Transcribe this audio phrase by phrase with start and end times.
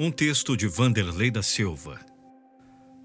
[0.00, 1.98] Um texto de Vanderlei da Silva.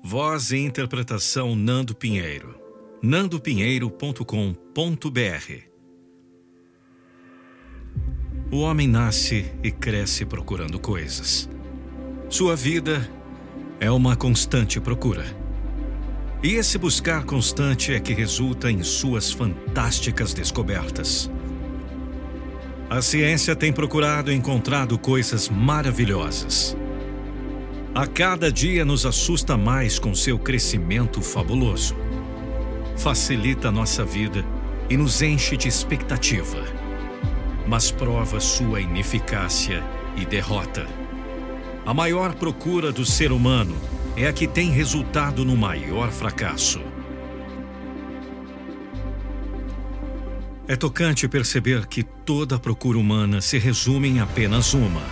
[0.04, 2.56] Voz e interpretação Nando Pinheiro.
[3.02, 5.54] nandopinheiro.com.br
[8.52, 11.50] O homem nasce e cresce procurando coisas.
[12.30, 13.10] Sua vida
[13.80, 15.26] é uma constante procura.
[16.44, 21.28] E esse buscar constante é que resulta em suas fantásticas descobertas.
[22.88, 26.78] A ciência tem procurado e encontrado coisas maravilhosas.
[27.96, 31.96] A cada dia nos assusta mais com seu crescimento fabuloso.
[32.98, 34.44] Facilita nossa vida
[34.90, 36.66] e nos enche de expectativa,
[37.68, 39.84] mas prova sua ineficácia
[40.18, 40.88] e derrota.
[41.85, 43.76] A maior procura do ser humano
[44.18, 46.82] é a que tem resultado no maior fracasso.
[50.68, 55.04] É tocante perceber que toda procura humana se resume em apenas uma.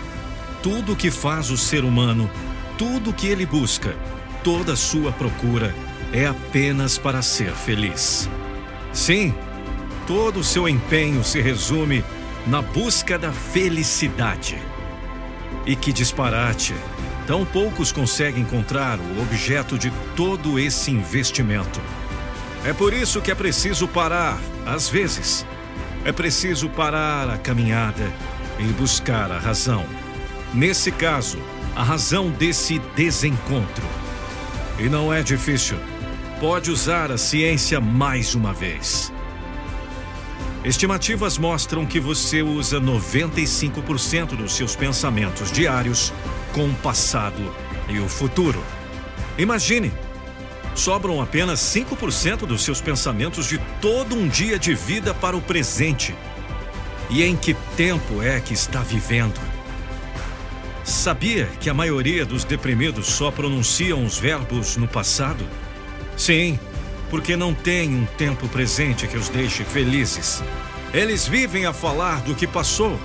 [0.64, 2.28] Tudo que faz o ser humano,
[2.82, 3.96] tudo que ele busca,
[4.44, 5.72] toda sua procura
[6.12, 8.28] é apenas para ser feliz.
[8.92, 9.36] Sim,
[10.08, 12.04] todo o seu empenho se resume
[12.48, 14.58] na busca da felicidade.
[15.64, 16.74] E que disparate!
[17.28, 21.80] Tão poucos conseguem encontrar o objeto de todo esse investimento.
[22.66, 25.46] É por isso que é preciso parar, às vezes.
[26.04, 28.12] É preciso parar a caminhada
[28.58, 29.86] e buscar a razão.
[30.52, 31.38] Nesse caso,
[31.76, 33.86] a razão desse desencontro.
[34.80, 35.78] E não é difícil.
[36.40, 39.12] Pode usar a ciência mais uma vez.
[40.64, 46.14] Estimativas mostram que você usa 95% dos seus pensamentos diários
[46.54, 47.54] com o passado
[47.90, 48.64] e o futuro.
[49.38, 49.92] Imagine
[50.76, 56.16] sobram apenas 5% dos seus pensamentos de todo um dia de vida para o presente.
[57.10, 59.51] E em que tempo é que está vivendo?
[60.84, 65.46] Sabia que a maioria dos deprimidos só pronunciam os verbos no passado?
[66.18, 66.60] Sim,
[67.10, 70.44] porque não tem um tempo presente que os deixe felizes.
[70.94, 73.00] Eles vivem a falar do que passou.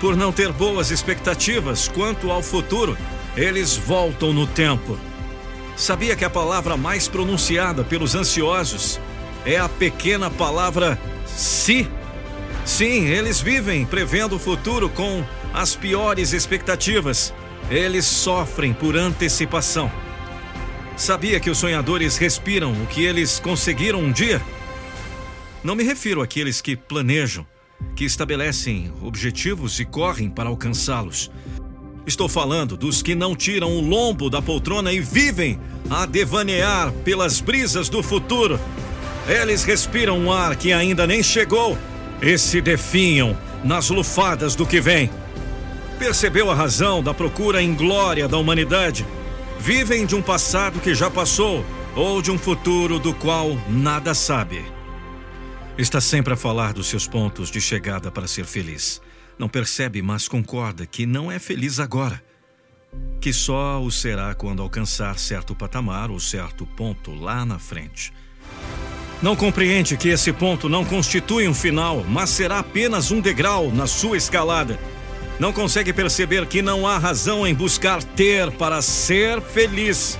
[0.00, 2.96] Por não ter boas expectativas quanto ao futuro,
[3.36, 4.98] eles voltam no tempo
[5.76, 9.00] Sabia que a palavra mais pronunciada pelos ansiosos
[9.44, 11.88] é a pequena palavra se?
[12.64, 17.32] Sim, eles vivem prevendo o futuro com as piores expectativas.
[17.70, 19.90] Eles sofrem por antecipação.
[20.96, 24.42] Sabia que os sonhadores respiram o que eles conseguiram um dia?
[25.64, 27.46] Não me refiro àqueles que planejam,
[27.94, 31.30] que estabelecem objetivos e correm para alcançá-los.
[32.06, 35.58] Estou falando dos que não tiram o lombo da poltrona e vivem
[35.88, 38.58] a devanear pelas brisas do futuro.
[39.28, 41.78] Eles respiram um ar que ainda nem chegou
[42.20, 45.08] e se definham nas lufadas do que vem.
[46.02, 49.06] Percebeu a razão da procura em glória da humanidade?
[49.60, 51.64] Vivem de um passado que já passou
[51.94, 54.64] ou de um futuro do qual nada sabe.
[55.78, 59.00] Está sempre a falar dos seus pontos de chegada para ser feliz.
[59.38, 62.20] Não percebe, mas concorda que não é feliz agora.
[63.20, 68.12] Que só o será quando alcançar certo patamar ou certo ponto lá na frente.
[69.22, 73.86] Não compreende que esse ponto não constitui um final, mas será apenas um degrau na
[73.86, 74.76] sua escalada.
[75.42, 80.16] Não consegue perceber que não há razão em buscar ter para ser feliz.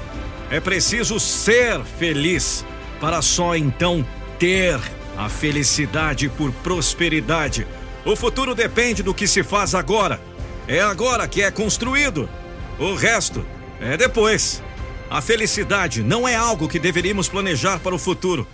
[0.50, 2.66] É preciso ser feliz
[3.00, 4.04] para só então
[4.36, 4.80] ter
[5.16, 7.64] a felicidade por prosperidade
[8.04, 10.20] o futuro depende do que se faz agora.
[10.66, 12.28] É agora que é construído.
[12.76, 13.46] O resto
[13.80, 14.60] é depois.
[15.08, 18.44] A felicidade não é algo que deveríamos planejar para o futuro,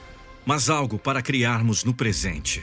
[0.45, 2.63] mas algo para criarmos no presente.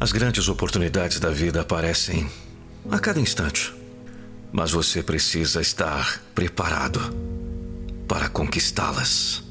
[0.00, 2.26] As grandes oportunidades da vida aparecem
[2.90, 3.70] a cada instante.
[4.50, 6.98] Mas você precisa estar preparado
[8.08, 9.49] para conquistá-las.